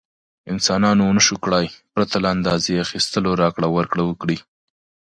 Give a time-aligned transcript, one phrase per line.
[0.53, 4.37] انسانانو ونشو کړای پرته له اندازې اخیستلو راکړه ورکړه وکړي.